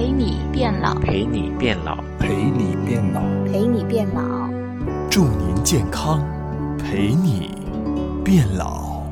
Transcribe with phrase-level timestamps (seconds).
[0.00, 4.48] 陪你变老，陪你变老，陪你变老，陪你变老，
[5.10, 6.26] 祝您健康，
[6.78, 7.54] 陪你
[8.24, 9.02] 变老。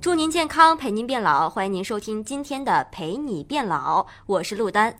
[0.00, 1.50] 祝您健康，陪您变老。
[1.50, 4.94] 欢迎您收听今天的《陪你变老》，我是陆丹。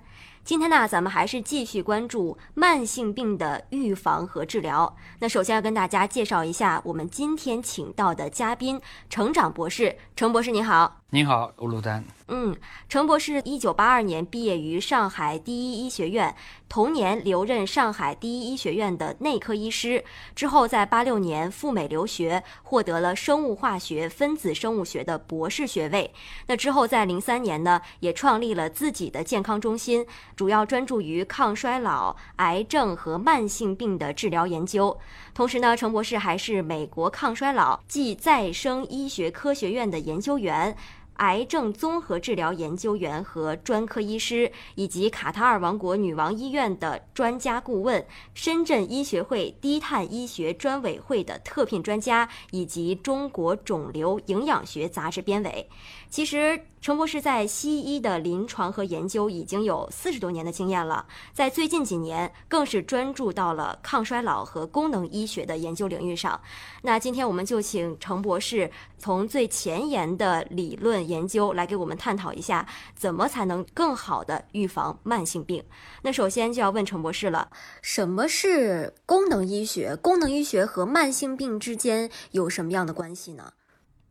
[0.45, 4.97] 今天呢，咱们还是继续关注慢性病的预防和治疗。
[5.21, 9.97] 那首先要跟大家介绍一下我们今天请到的嘉宾——成长博士。
[10.17, 10.97] 程博士，您好。
[11.11, 12.03] 您好，陆丹。
[12.29, 12.57] 嗯，
[12.89, 16.35] 程博士一九八二年毕业于上海第一医学院，
[16.69, 20.03] 同年留任上海第一医学院的内科医师。
[20.35, 26.13] 之后在八六年赴美留学，获得了生物化学、分子生物学的博士学位。
[26.47, 34.97] 那之后在零三年呢，也创立了自己的健康中心，主要专注于抗衰老、癌症和慢性病的治疗研究。
[35.35, 40.75] 同时呢，程博士还是美国抗衰老暨再生医学科学院的研究员。
[41.17, 48.05] 癌症综合治疗研究员和专科医师，以及卡塔尔王国女王医院的专家顾问，
[48.35, 55.69] 深圳医学会低碳医学专委会的特聘专家，以及中国肿瘤营养学杂志编委。
[56.09, 56.61] 其实。
[56.83, 66.41] 程博士在西医的临床和研究已经有四十多年的经验了，在最近几年更是专注到了抗衰老和功能医学的研究领域上。
[66.83, 68.69] 那今天我们就请程博士
[69.03, 75.65] 从最前沿的理论研究来给我们探讨一下，怎么才能更好的预防慢性病。
[76.03, 77.51] 那首先就要问陈博士了，
[77.83, 79.97] 什么是功能医学？
[79.97, 83.55] 功能医学和慢性病之间有什么样的关系呢？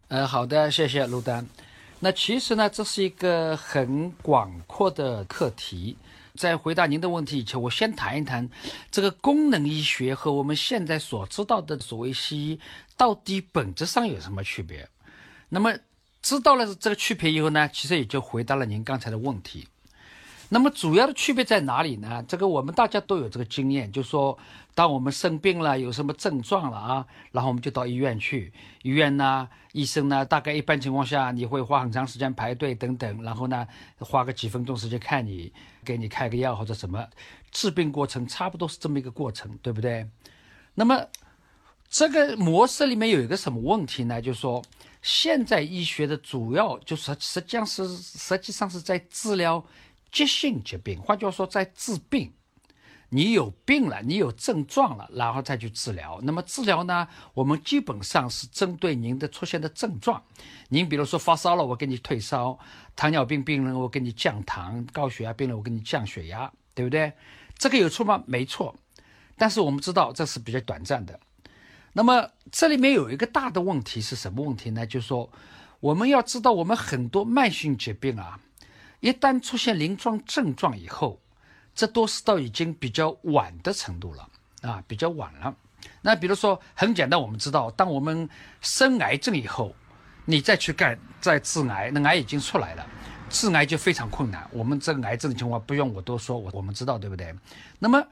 [0.10, 1.48] 呃，好的，谢谢陆丹。
[2.02, 5.96] 那其实呢，这是一个很广阔的课题。
[6.42, 8.50] 在回答您的问题以前，我先谈一谈
[8.90, 12.60] 这个功能医学和我们现在所知道的所谓西医
[12.98, 14.90] 到底本质上有什么区别。
[15.50, 15.72] 那么
[16.20, 19.68] 知道了这个区别以后呢，其实也就回答了您刚才的问题。
[20.54, 22.22] 那么主要的区别在哪里呢？
[22.28, 24.38] 这个我们大家都有这个经验，就说
[24.76, 28.52] 当我们生病了，有什么症状了啊，然后我们就到医院去。
[28.82, 33.66] 医院呢，医生呢，大概一般情况下你会花很长时间排队等等，然后呢，
[34.00, 35.54] 花个几分钟时间看你，
[35.86, 37.08] 给你开个药或者什么，
[37.50, 40.06] 治病过程差不多是这么一个过程，对不对？
[40.74, 41.02] 那么
[41.90, 44.22] 这个模式里面有一个什么问题呢？
[44.22, 44.62] 就是说
[45.02, 49.64] 现在医学的主要就是实际上是实际上是在治疗。
[50.12, 52.34] 急性疾病，换句话说，在治病，
[53.10, 56.20] 你有病了，你有症状了，然后再去治疗。
[56.24, 60.22] 那么治疗呢，我们基本上是针对您的出现的症状。
[60.70, 62.58] 您比如说发烧了，我给你退烧；
[62.96, 67.14] 糖尿病病人，我给你降糖；高血压病人，我给你降血压，对不对？
[67.58, 68.24] 这个有错吗？
[68.26, 68.76] 没错。
[69.38, 71.20] 但是我们知道这是比较短暂的。
[71.94, 74.86] 那么这里面有一个大的问题是什么问题呢？
[74.86, 75.30] 就是说，
[75.80, 78.40] 我们要知道，我们很多慢性疾病啊。
[79.02, 81.20] 一旦出现临床症状以后，
[81.76, 84.30] 这都是到已经比较晚的程度了
[84.62, 85.54] 啊，比较晚了。
[86.02, 88.30] 那比如说很简单，我们知道，当我们
[88.62, 89.76] 生癌症以后，
[90.26, 92.88] 你再去干再治癌，那癌已经出来了，
[93.30, 94.48] 治癌就非常困难。
[94.52, 97.34] 我们这个癌症的情况不用我多说，我我们知道对不对？
[97.80, 98.06] 那么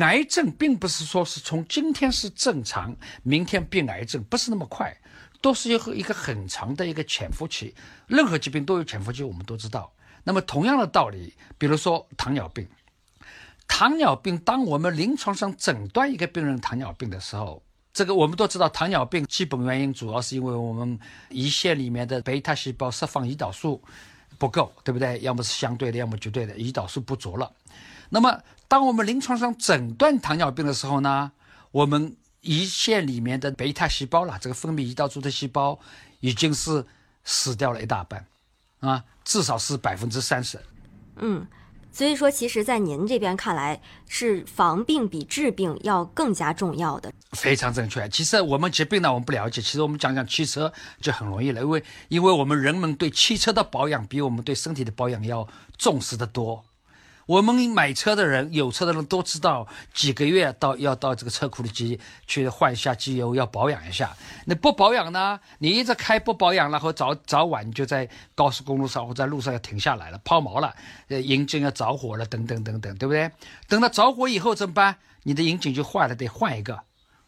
[0.00, 2.94] 癌症并不是说是从今天是正常，
[3.24, 4.96] 明天变癌症，不是那么快。
[5.40, 7.74] 都是有一个很长的一个潜伏期，
[8.06, 9.92] 任何疾病都有潜伏期，我们都知道。
[10.24, 12.66] 那么同样的道理，比如说糖尿病，
[13.66, 17.62] 糖尿病，当我们临床上诊断一个病人糖尿病的时候，
[17.94, 20.98] 这个我们都知道，糖尿病基本原因主要是因为我们
[21.30, 23.82] 胰腺里面的贝塔细胞释放胰岛素
[24.38, 25.18] 不够，对不对？
[25.20, 27.50] 要么是相对的，要么绝对的，胰岛素不足了。
[28.10, 31.32] 那么当我们临床上诊断糖尿病的时候呢，
[31.70, 35.78] 我们胰腺里面的贝塔细胞了，这个分泌胰岛素的细胞
[36.20, 36.84] 已经是
[37.24, 38.26] 死掉了一大半，
[38.80, 40.58] 啊，至少是百分之三十。
[41.16, 41.46] 嗯，
[41.90, 47.12] 所以说，其实，在您这边看来，是防病比治病要更加重要的。
[47.32, 48.08] 非常正确。
[48.08, 49.60] 其实我们疾病呢，我们不了解。
[49.60, 55.46] 其实我们讲讲汽车就很容易了，因为因为我们人们对汽车的保养比我们对身体的保养要
[55.76, 56.64] 重视的多。
[57.28, 64.16] 我们买车的人，有车的人都知道，几个月到要到这个车库里去去换一下机油，要保养一下。
[64.46, 65.38] 那不保养呢？
[65.58, 70.74] 你一直开不保养，然后早早晚就在高速公路上或在路上要停下来了，抛锚了，
[71.08, 73.30] 呃，引擎要着火了，等等等等，对不对？
[73.68, 74.96] 等到着火以后怎么办？
[75.24, 76.80] 你的引擎就坏了，得换一个，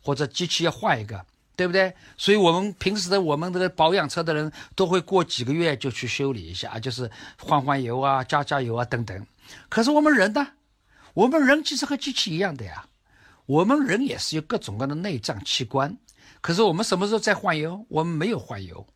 [0.03, 1.93] 或者机器要换一个，对不对？
[2.17, 9.27] 所以我们平时的我们的保养车的人都会过几个月就去修理一下，就是换换油啊，加加油啊，等等。
[9.69, 10.49] 可是我们人呢？
[11.15, 12.87] 我们人其实和机器一样的呀。
[13.47, 15.97] 我们人也是有各种各样的内脏器官。
[16.41, 17.85] 可是我们什么时候在换油？
[17.89, 18.87] 我们没有换油，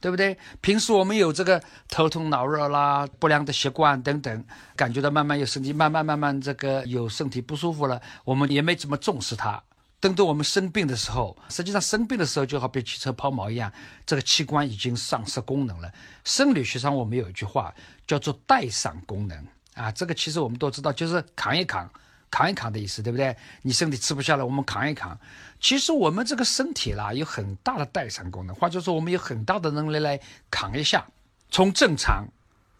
[0.00, 0.36] 对不对？
[0.60, 9.62] 平时我们有这个头痛脑热啦、不良的习惯等等，感觉到慢慢有身体，慢慢慢慢这个有身体不舒服了，我们也没怎么重视它。
[10.00, 13.72] 等到我们生病的时候，实际上生病的时候就好比汽车抛锚一样，
[14.04, 15.92] 这个器官已经丧失功能了。
[16.24, 17.72] 生理学上我们有一句话
[18.06, 21.90] 叫做代偿功能啊，这个其实我们都知道，就是扛一扛。
[22.32, 23.36] 扛一扛的意思，对不对？
[23.62, 25.18] 你身体吃不下了，我们扛一扛。
[25.58, 31.04] 其实我们这个身体啦，有很大的代偿功能，或者说我们有很大的能力来扛一下。
[31.50, 32.24] 从正常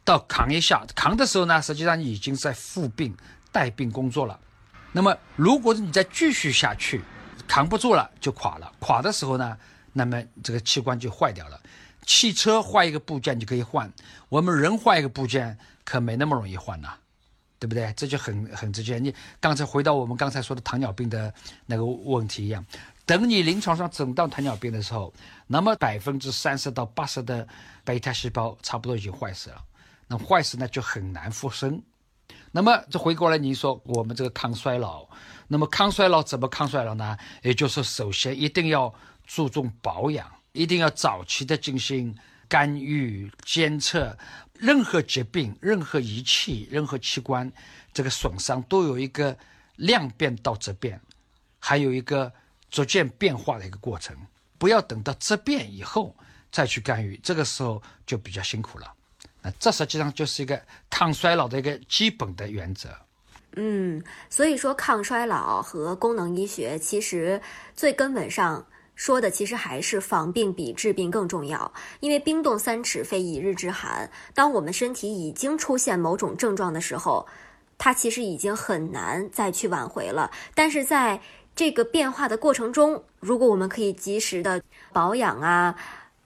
[0.04, 3.12] 到扛一下，扛的时候呢，实际上你已经在负病
[3.50, 4.38] 带病工作了。
[4.92, 7.02] 那么，如果你再继续下去，
[7.48, 8.72] 扛不住了就垮了。
[8.78, 9.58] 垮的时候呢，
[9.92, 11.60] 那么这个器官就坏掉了。
[12.06, 13.92] 汽车坏一个部件就可以换，
[14.28, 16.94] 我们人坏一个部件可没那么容易换呐。
[17.58, 17.92] 对不对？
[17.94, 18.98] 这就很很直接。
[18.98, 21.30] 你刚才回到我们刚才说的糖尿病的
[21.66, 22.64] 那个问题一样，
[23.04, 25.12] 等你临床上诊断糖尿病的时候，
[25.46, 27.46] 那么百分之三十到八十的
[27.84, 29.62] 贝塔细胞差不多已经坏死了。
[30.08, 31.82] 那坏死呢就很难复生。
[32.50, 35.06] 那么这回过来，你说我们这个抗衰老，
[35.46, 37.14] 那么抗衰老怎么抗衰老呢？
[37.42, 38.90] 也就是首先一定要
[39.26, 42.16] 注重保养，一定要早期的进行
[42.48, 44.16] 干预监测。
[44.54, 47.50] 任何疾病、任何仪器、任何器官，
[47.94, 49.34] 这个损伤都有一个
[49.76, 51.00] 量变到质变，
[51.58, 52.30] 还有一个
[52.70, 54.14] 逐渐变化的一个过程。
[54.58, 56.14] 不要等到质变以后
[56.52, 58.92] 再去干预，这个时候就比较辛苦了。
[59.40, 62.90] 那这实际上就是一个抗衰老的一个基本的原则。
[63.56, 67.40] 嗯，所以说抗衰老和功能医学其实
[67.74, 68.66] 最根本上。
[69.00, 74.10] 说的其实还是防病比治病更重要，因为冰冻三尺非一日之寒。
[74.34, 77.26] 当我们身体已经出现某种症状的时候，
[77.78, 80.30] 它其实已经很难再去挽回了。
[80.54, 81.18] 但是在
[81.56, 84.62] 这个变化的过程中，如果我们可以及时的
[84.92, 85.74] 保养啊、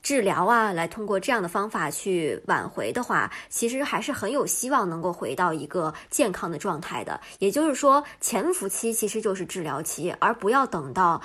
[0.02, 7.20] 治疗啊，来通过这样的方法去挽回的话，其实还是很有希望能够回到一个健康的状态的。
[7.38, 11.22] 也就是说，潜伏期其实就是治疗期，而不要等到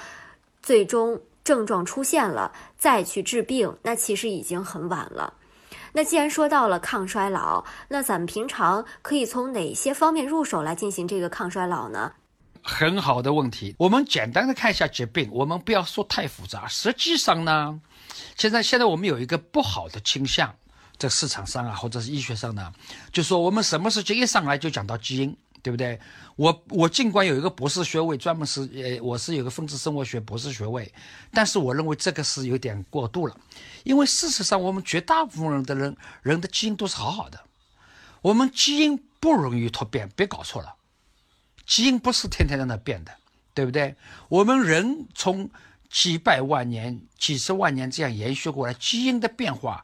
[0.61, 1.19] 最终。
[1.49, 5.33] 症状出现了，再去治病，那其实已经很晚了。
[5.93, 12.11] 那既然说到了抗衰老，那咱们平常可以从哪些方面入手来进行这个抗衰老呢？
[12.61, 16.67] 很好的问题，我们简单的看一下疾病，我们不要说太复杂。
[16.67, 17.81] 实际上呢，
[18.37, 20.53] 现在现在我们有一个不好的倾向，
[20.99, 22.71] 在市场上啊，或者是医学上呢，
[23.11, 25.35] 就说我们什么事情一上来就讲到基因。
[25.61, 25.99] 对不对？
[26.35, 30.91] 我我尽管有一个博士学位，专门是呃，我是有个分子生物学博士学位，
[31.31, 33.37] 但是我认为这个是有点过度了，
[33.83, 37.39] 因为事实上我们绝大部分人的人人的基因都是好好的，
[38.21, 40.75] 我们基因不容易突变，别搞错了，
[41.65, 43.11] 基因不是天天在那变的，
[43.53, 43.95] 对不对？
[44.29, 45.49] 我们人从
[45.89, 49.83] 几百万年、几十万年这样延续过来，基因的变化，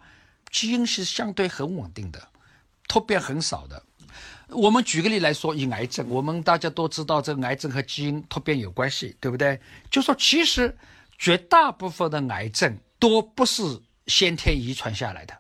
[0.52, 2.30] 基因是相对很稳定的，
[2.88, 3.84] 突变很少的。
[4.50, 9.60] 我们举个例来说，以癌症，我们大家都知道，这个癌症和基因突变有关系，对不对？
[9.90, 10.78] 就说其实
[11.18, 15.36] 绝大部分的癌症都不是先天遗传下来的，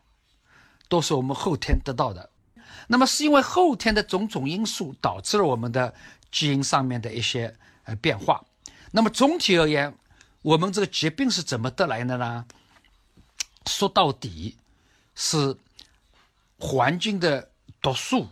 [0.90, 2.30] 都是我们后天得到的。
[2.88, 5.94] 那么是因为后天的种种因素导致了我们的
[6.32, 8.44] 基因上面的一些呃变化。
[8.92, 9.96] 那么总体而言，
[10.42, 12.46] 我们这个疾病是怎么得来的呢？
[13.68, 14.58] 说到底
[15.14, 15.56] 是
[16.58, 17.50] 环境的
[17.82, 18.28] 毒素。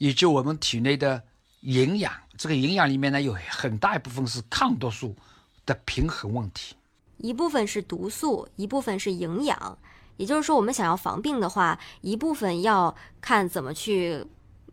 [0.00, 1.22] 以及我们体内的
[1.60, 5.14] 营养，这个营养里面呢，有很大一部分是抗毒素
[5.66, 6.74] 的平衡问题，
[7.18, 9.78] 一部分是毒素，一部分是营养。
[10.16, 14.24] 也就是说，我们想要防病的话，一部分要看怎么去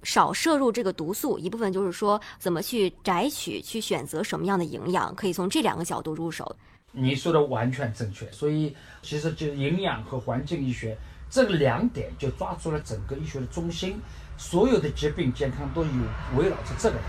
[0.02, 6.56] 少摄入这个毒素，一部分就是说怎么去摘取、去选择什么样的营养，可以从这两个角度入手。
[6.94, 10.98] 你说的完全正确，所以其实就营养和环境医学
[11.30, 14.00] 这两点就抓住了整个医学的中心。
[14.38, 15.90] 所有的疾病健康都有
[16.38, 17.02] 围绕着这个的。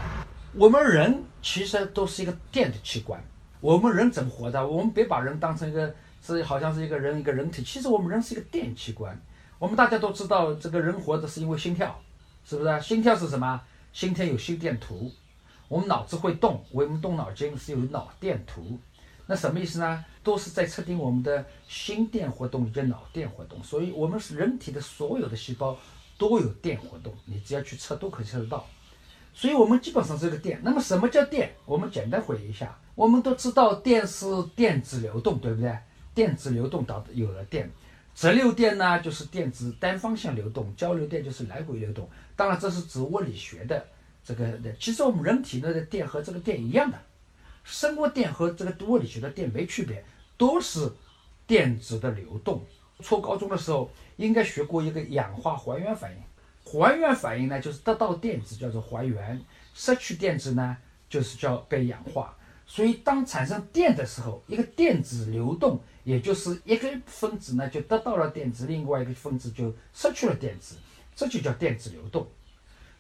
[0.54, 3.22] 我们人其实都是一个电的器官。
[3.60, 4.66] 我们人怎么活的？
[4.66, 7.62] 我们别把人当成一个是好像是一个人一个人体。
[7.62, 9.20] 其实我们人是一个电器官。
[9.58, 12.00] 我们大家都知道，这个人活着是因为心跳，
[12.46, 12.80] 是不是？
[12.80, 13.60] 心跳是什么？
[13.92, 15.10] 心跳有心电图。
[15.68, 18.78] 我们脑子会动，我们动脑筋是有脑电图。
[19.28, 20.04] 那什么意思呢？
[20.25, 23.62] 都是在测定我们的心电活动以及脑电活动。
[23.62, 25.78] 所以，我们是人体的所有的细胞。
[26.18, 28.66] 都有电活动，你只要去测都可以测得到，
[29.32, 30.61] 所以我们基本上是个电。
[30.64, 31.54] 那么什么叫电？
[31.64, 35.78] 我们简单回忆一下，我们都知道电是电子流动，对不对？
[36.16, 37.70] 电子流动导有了电，
[38.16, 42.11] 直流电呢就是电子单方向流动，交流电就是来回流动。
[42.35, 43.87] 当然这是指物理学的
[44.25, 44.58] 这个。
[44.80, 46.99] 其实我们人体内的电和这个电一样的，
[47.68, 50.02] 生物电和这个物理学的电没区别，
[50.38, 50.90] 都是
[51.46, 52.64] 电子的流动。
[53.00, 56.18] 初高中的时候应该学过一个氧化还原反应。
[56.64, 59.38] 还原反应呢，就是得到电子叫做还原，
[59.75, 60.76] 失去电子呢，
[61.10, 62.34] 就是叫被氧化。
[62.66, 70.76] 所以当产生电的时候，一个电子流动，也就是一个分子呢就得到了电子，另外一个分子就失去了电子，
[71.14, 72.26] 这就叫电子流动。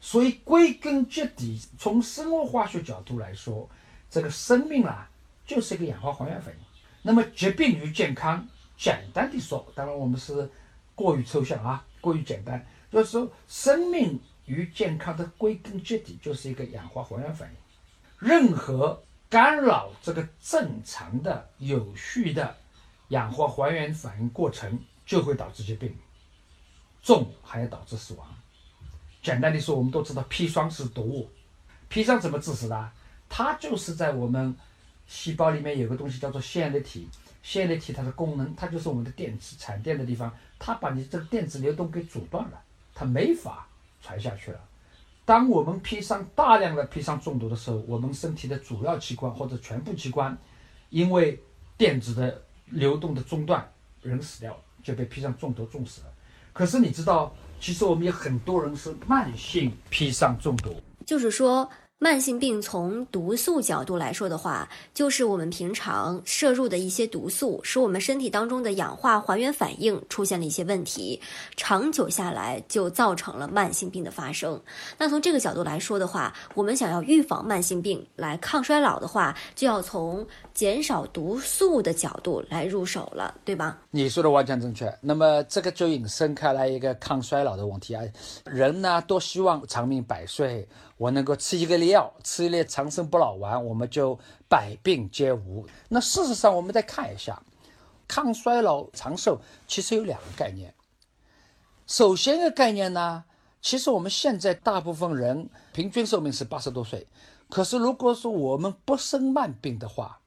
[0.00, 3.68] 所以归根结底，从生物化学角度来说，
[4.10, 5.08] 这个生命啦
[5.46, 6.60] 就是一个氧化还原反应。
[7.02, 8.46] 那么疾病与健康，
[8.76, 10.50] 简单的说，当然我们是
[10.94, 12.66] 过于抽象啊，过于简单。
[12.90, 17.56] 就是说，生命与健康的归根结底就是一个氧化还原反应。
[18.18, 22.56] 任何干扰这个正常的、有序的
[23.08, 25.94] 氧化还原反应过程，就会导致疾病，
[27.02, 28.26] 重还要导致死亡。
[29.22, 31.30] 简单的说，我们都知道砒霜是毒物。
[31.90, 32.90] 砒霜怎么致死的？
[33.28, 34.54] 它就是在我们
[35.06, 37.08] 细胞里面有个东西叫做线粒体，
[37.42, 42.60] 线粒体它的功能，它就是我们的电池产电的地方，它把你这个电子流动给阻断了。
[42.94, 43.68] 它没法
[44.02, 44.60] 传下去了。
[45.24, 50.36] 当我们砒霜大量的砒霜中毒的时候，我们身体的主要器官或者全部器官，
[50.90, 51.40] 因为
[51.76, 53.70] 电子的流动的中断，
[54.02, 56.06] 人死掉了，就被砒霜中毒中死了。
[56.52, 61.70] 可是你知道，其实我们有很多人是慢性砒霜中毒，就是说。
[62.00, 71.20] 慢性病从毒素角度来说的话，就是我们平常摄入的一些毒素，使我们身体当中的氧化还原反应出现了一些问题，
[71.56, 74.60] 长久下来就造成了慢性病的发生。
[74.96, 80.24] 那从这个角度来说的话，我们想要预防慢性病来抗衰老的话，就要从
[80.54, 83.76] 减少毒素的角度来入手了，对吧？
[83.90, 84.88] 你说的完全正确。
[85.00, 88.04] 那么这个就引申开来一个抗衰老的问题啊，
[88.44, 90.64] 人呢都希望长命百岁。
[90.98, 95.66] 我能够吃一个药，吃一粒长生不老丸，我们就百病皆无。
[95.88, 97.40] 那事实上，我们再看一下，
[98.06, 100.74] 抗衰老长寿其实有两个概念。
[101.86, 103.24] 首先一个概念呢，
[103.62, 107.06] 其实我们现在大部分人平均寿命是八十多岁，
[107.48, 110.20] 可是如果说我们不生慢病的话，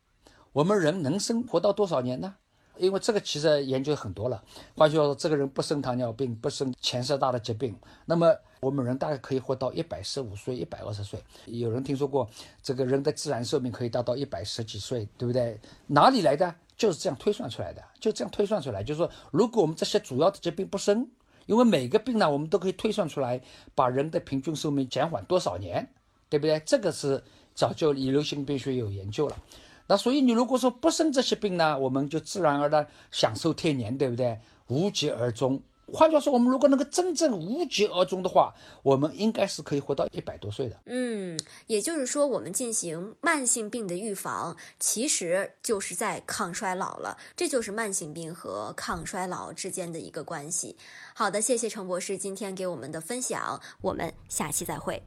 [0.53, 2.35] 我们人能生活到多少年呢？
[2.81, 4.43] 因为这个其实研究很多了。
[4.75, 11.19] 换句话说，这个人不生糖尿病，不生前十大的疾病，那么我们人大概可以活到一百十五岁、一百二十岁。
[11.45, 12.27] 有人听说过，
[12.63, 15.59] 这个人的自然寿命可以达到一百十几岁，对不对？
[15.87, 16.53] 哪里来的？
[16.75, 18.83] 就是这样推算出来的，就这样推算出来。
[18.83, 21.07] 就是说，如果我们这些主要的疾病不生，
[21.45, 23.39] 因为每个病呢，我们都可以推算出来，
[23.75, 25.87] 把人的平均寿命减缓多少年，
[26.27, 26.59] 对不对？
[26.65, 27.23] 这个是
[27.53, 29.37] 早就以流行病学有研究了。
[29.91, 34.39] 那所以你如果说不生这些病呢，我们就自然而然享受天年，对不对？
[34.67, 35.61] 无疾而终。
[35.91, 40.79] 换句话说，我们如果能够真正无疾而终的话，我们应该是可以活到一百多岁的。
[40.85, 47.17] 嗯，也就是说，我们进行慢性病的预防，其实就是在抗衰老了。
[47.35, 50.77] 这就是慢性病和抗衰老之间的一个关系。
[51.13, 55.03] 好的，谢谢陈博士今天给我们的分享，我们下期再会。